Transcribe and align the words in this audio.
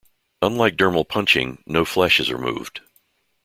Unlike 0.41 0.77
dermal 0.77 1.05
punching, 1.07 1.61
no 1.67 1.85
flesh 1.85 2.19
is 2.19 2.33
removed. 2.33 2.81